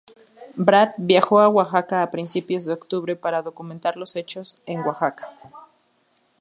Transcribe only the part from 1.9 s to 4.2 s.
a principios de octubre para documentar los